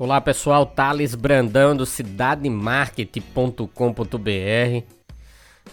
[0.00, 4.84] Olá pessoal, Thales Brandão do cidademarket.com.br.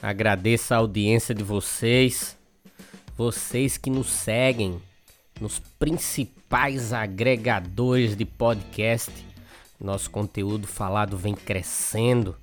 [0.01, 2.35] Agradeço a audiência de vocês,
[3.15, 4.81] vocês que nos seguem
[5.39, 9.11] nos principais agregadores de podcast.
[9.79, 12.35] Nosso conteúdo falado vem crescendo,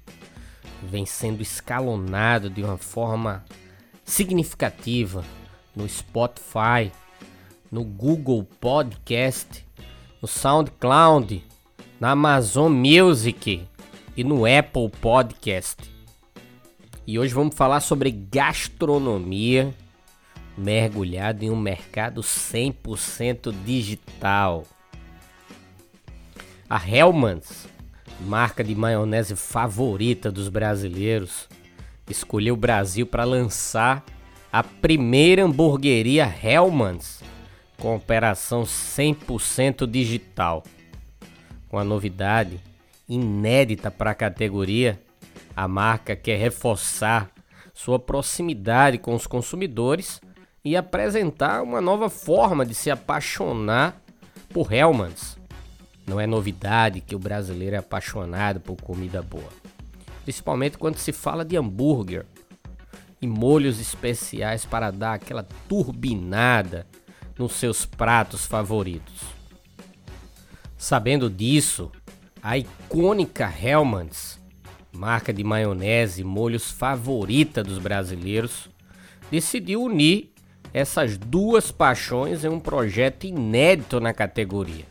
[0.84, 3.44] vem sendo escalonado de uma forma
[4.04, 5.24] significativa
[5.74, 6.92] no Spotify,
[7.72, 9.66] no Google Podcast,
[10.20, 11.50] no SoundCloud
[12.02, 13.64] na Amazon Music
[14.16, 15.76] e no Apple Podcast.
[17.06, 19.72] E hoje vamos falar sobre gastronomia
[20.58, 24.64] mergulhado em um mercado 100% digital.
[26.68, 27.68] A Hellmann's,
[28.22, 31.48] marca de maionese favorita dos brasileiros,
[32.10, 34.04] escolheu o Brasil para lançar
[34.52, 37.22] a primeira hamburgueria Hellmann's
[37.78, 40.64] com operação 100% digital
[41.72, 42.60] com a novidade
[43.08, 45.00] inédita para a categoria,
[45.56, 47.30] a marca quer reforçar
[47.72, 50.20] sua proximidade com os consumidores
[50.62, 53.98] e apresentar uma nova forma de se apaixonar
[54.50, 55.38] por Hellmann's.
[56.06, 59.48] Não é novidade que o brasileiro é apaixonado por comida boa,
[60.24, 62.26] principalmente quando se fala de hambúrguer
[63.18, 66.86] e molhos especiais para dar aquela turbinada
[67.38, 69.41] nos seus pratos favoritos.
[70.82, 71.92] Sabendo disso,
[72.42, 74.40] a icônica Hellmann's,
[74.90, 78.68] marca de maionese e molhos favorita dos brasileiros,
[79.30, 80.32] decidiu unir
[80.74, 84.84] essas duas paixões em um projeto inédito na categoria.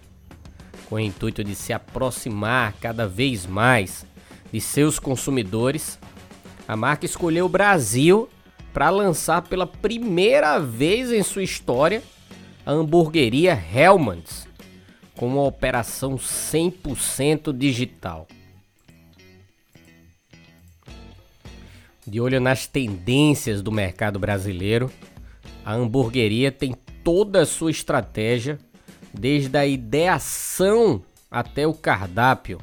[0.88, 4.06] Com o intuito de se aproximar cada vez mais
[4.50, 6.00] de seus consumidores,
[6.66, 8.30] a marca escolheu o Brasil
[8.72, 12.02] para lançar pela primeira vez em sua história
[12.66, 14.50] a hamburgueria Hellmann's
[15.16, 18.28] com uma operação 100% digital.
[22.06, 24.92] De olho nas tendências do mercado brasileiro,
[25.64, 28.60] a hamburgueria tem toda a sua estratégia,
[29.14, 32.60] desde a ideação até o cardápio,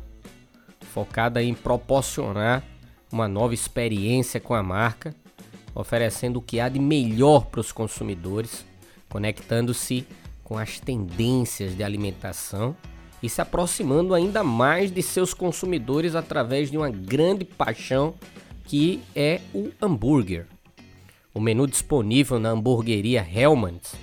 [0.81, 2.65] focada em proporcionar
[3.11, 5.15] uma nova experiência com a marca,
[5.75, 8.65] oferecendo o que há de melhor para os consumidores,
[9.09, 10.07] conectando-se
[10.49, 12.75] com as tendências de alimentação
[13.23, 18.15] e se aproximando ainda mais de seus consumidores através de uma grande paixão
[18.65, 20.47] que é o hambúrguer.
[21.35, 23.95] O menu disponível na hamburgueria Hellmann's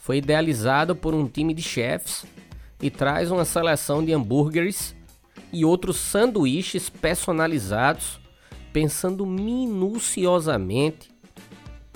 [0.00, 2.24] foi idealizado por um time de chefs
[2.80, 4.96] e traz uma seleção de hambúrgueres
[5.52, 8.18] e outros sanduíches personalizados,
[8.72, 11.10] pensando minuciosamente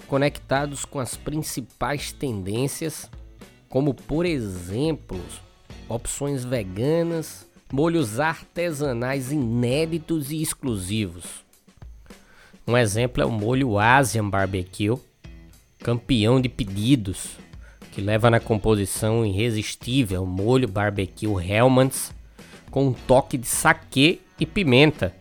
[0.06, 3.10] conectados com as principais tendências
[3.68, 5.20] como por exemplo
[5.88, 11.44] opções veganas, molhos artesanais inéditos e exclusivos.
[12.66, 14.98] Um exemplo é o molho Asian Barbecue,
[15.80, 17.38] campeão de pedidos,
[17.92, 22.12] que leva na composição irresistível o molho barbecue Hellmann's
[22.70, 25.14] com um toque de saquê e pimenta,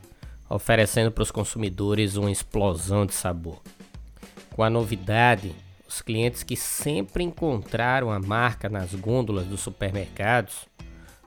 [0.49, 3.61] oferecendo para os consumidores uma explosão de sabor.
[4.51, 5.55] Com a novidade
[5.87, 10.67] os clientes que sempre encontraram a marca nas gôndolas dos supermercados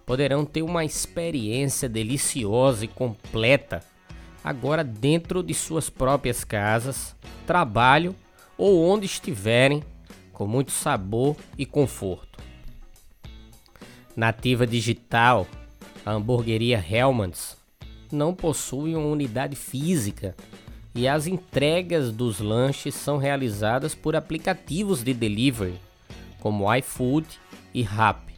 [0.05, 3.83] poderão ter uma experiência deliciosa e completa
[4.43, 7.15] agora dentro de suas próprias casas,
[7.47, 8.15] trabalho
[8.57, 9.83] ou onde estiverem,
[10.33, 12.39] com muito sabor e conforto.
[14.17, 15.47] Nativa digital,
[16.05, 17.57] a hamburgueria Hellmann's
[18.11, 20.35] não possui uma unidade física
[20.99, 25.79] e as entregas dos lanches são realizadas por aplicativos de delivery,
[26.41, 27.25] como iFood
[27.73, 28.35] e Rappi.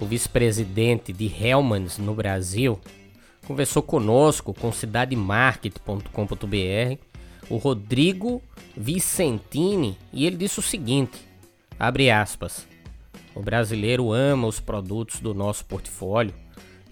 [0.00, 2.80] O vice-presidente de Hellmann's no Brasil
[3.46, 6.98] conversou conosco com cidademarket.com.br,
[7.50, 8.42] o Rodrigo
[8.74, 11.18] Vicentini, e ele disse o seguinte:
[11.78, 12.66] abre aspas.
[13.34, 16.32] O brasileiro ama os produtos do nosso portfólio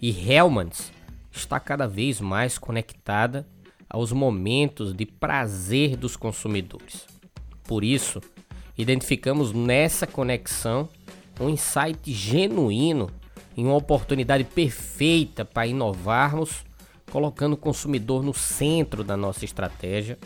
[0.02, 0.92] e Hellmann's
[1.32, 3.46] está cada vez mais conectada
[3.96, 7.06] aos momentos de prazer dos consumidores.
[7.64, 8.20] Por isso,
[8.76, 10.86] identificamos nessa conexão
[11.40, 13.10] um insight genuíno
[13.56, 16.62] em uma oportunidade perfeita para inovarmos,
[17.10, 20.18] colocando o consumidor no centro da nossa estratégia,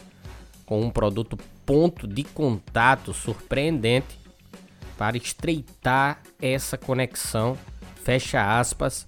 [0.67, 4.19] com um produto ponto de contato surpreendente
[4.99, 7.57] para estreitar essa conexão.
[8.03, 9.07] Fecha aspas,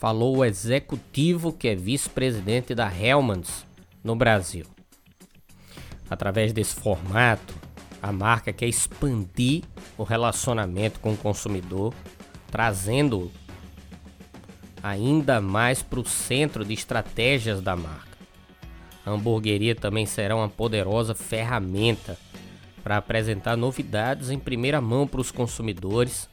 [0.00, 3.67] falou o executivo que é vice-presidente da Hellmann's
[4.02, 4.66] no Brasil.
[6.10, 7.54] Através desse formato,
[8.02, 9.62] a marca quer expandir
[9.96, 11.92] o relacionamento com o consumidor,
[12.50, 13.30] trazendo
[14.82, 18.18] ainda mais para o centro de estratégias da marca.
[19.04, 22.16] A hamburgueria também será uma poderosa ferramenta
[22.82, 26.28] para apresentar novidades em primeira mão para os consumidores,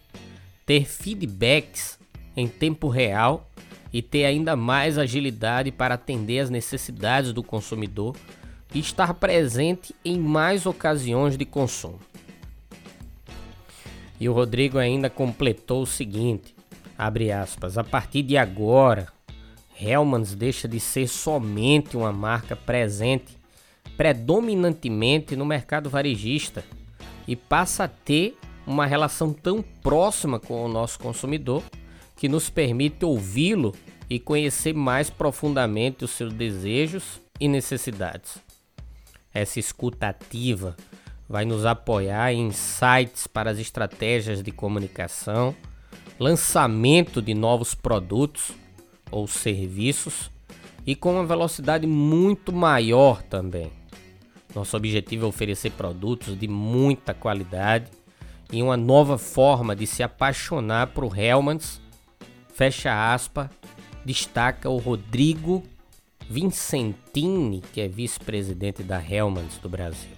[0.66, 2.00] ter feedbacks
[2.36, 3.50] em tempo real
[3.92, 8.16] e ter ainda mais agilidade para atender as necessidades do consumidor
[8.74, 12.00] e estar presente em mais ocasiões de consumo.
[14.20, 16.56] E o Rodrigo ainda completou o seguinte:
[16.98, 19.08] abre aspas, a partir de agora,
[19.80, 23.38] Hellmann's deixa de ser somente uma marca presente
[23.98, 26.64] predominantemente no mercado varejista
[27.28, 31.64] e passa a ter uma relação tão próxima com o nosso consumidor
[32.16, 33.74] que nos permite ouvi-lo
[34.10, 38.38] e conhecer mais profundamente os seus desejos e necessidades.
[39.34, 40.76] Essa escuta ativa
[41.28, 45.56] vai nos apoiar em insights para as estratégias de comunicação,
[46.20, 48.52] lançamento de novos produtos
[49.12, 50.30] ou serviços
[50.86, 53.72] e com uma velocidade muito maior também.
[54.54, 57.92] Nosso objetivo é oferecer produtos de muita qualidade
[58.52, 61.82] e uma nova forma de se apaixonar por Hellmann's.
[62.56, 63.52] Fecha aspa,
[64.06, 65.62] destaca o Rodrigo
[66.30, 70.16] Vincentini, que é vice-presidente da Hellmann's do Brasil.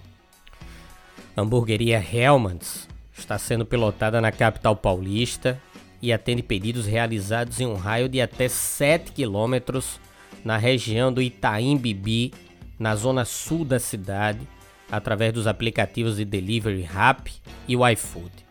[1.36, 5.60] A hamburgueria Hellmann's está sendo pilotada na capital paulista
[6.00, 9.98] e atende pedidos realizados em um raio de até 7 quilômetros
[10.44, 12.32] na região do Itaim Bibi,
[12.78, 14.46] na zona sul da cidade,
[14.88, 17.32] através dos aplicativos de delivery Rap
[17.66, 18.47] e o iFood.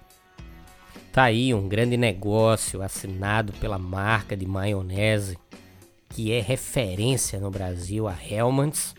[1.18, 5.36] Tá aí um grande negócio assinado pela marca de maionese
[6.10, 8.94] que é referência no Brasil, a Hellmann's.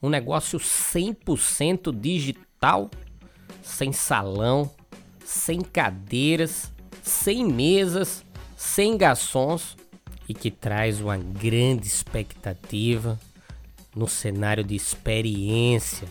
[0.00, 2.88] Um negócio 100% digital,
[3.60, 4.70] sem salão,
[5.24, 6.72] sem cadeiras,
[7.02, 8.24] sem mesas,
[8.56, 9.76] sem garçons
[10.28, 13.18] e que traz uma grande expectativa
[13.96, 16.06] no cenário de experiência.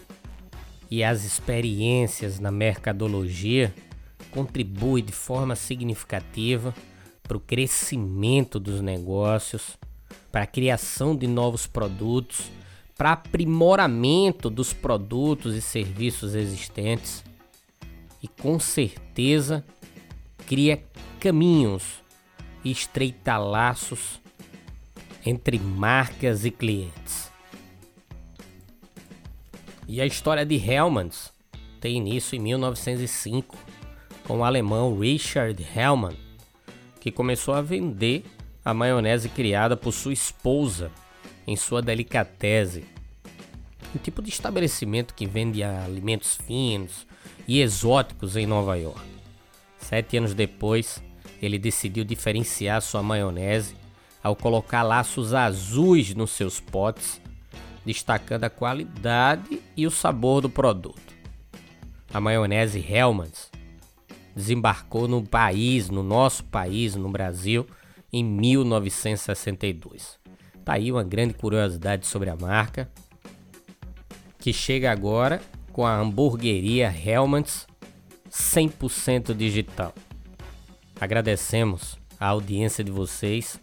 [0.90, 3.74] E as experiências na mercadologia
[4.32, 6.74] contribuem de forma significativa
[7.24, 9.78] para o crescimento dos negócios
[10.32, 12.50] para a criação de novos produtos,
[12.98, 17.24] para aprimoramento dos produtos e serviços existentes
[18.22, 19.66] e com certeza
[20.46, 20.84] cria
[21.20, 22.02] caminhos
[22.64, 24.22] e estreita laços
[25.26, 27.32] entre marcas e clientes.
[29.88, 31.34] E a história de Hellmann's
[31.80, 33.58] tem início em 1905
[34.26, 36.18] com o alemão Richard Hellmann,
[37.00, 38.24] que começou a vender
[38.64, 40.92] a maionese criada por sua esposa
[41.48, 42.86] em sua delicatese.
[43.96, 47.06] Um tipo de estabelecimento que vende alimentos finos
[47.48, 49.02] e exóticos em Nova York.
[49.78, 51.04] Sete anos depois,
[51.42, 53.76] ele decidiu diferenciar sua maionese
[54.24, 57.20] ao colocar laços azuis nos seus potes,
[57.84, 61.02] destacando a qualidade e o sabor do produto.
[62.14, 63.50] A maionese Hellmann's
[64.36, 67.66] desembarcou no país, no nosso país, no Brasil,
[68.12, 70.20] em 1962.
[70.64, 72.90] Tá aí uma grande curiosidade sobre a marca,
[74.40, 77.68] que chega agora com a hamburgueria Hellmann's
[78.30, 79.94] 100% digital.
[81.00, 83.60] Agradecemos a audiência de vocês.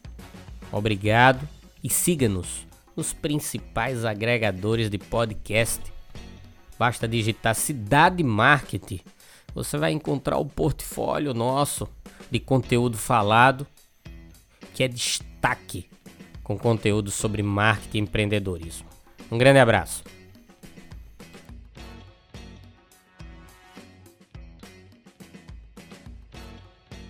[0.72, 1.48] Obrigado
[1.82, 5.80] e siga-nos nos principais agregadores de podcast.
[6.76, 9.00] Basta digitar Cidade Marketing.
[9.64, 11.88] Você vai encontrar o portfólio nosso
[12.30, 13.66] de conteúdo falado
[14.74, 15.88] que é destaque
[16.42, 18.86] com conteúdo sobre marketing e empreendedorismo.
[19.30, 20.04] Um grande abraço.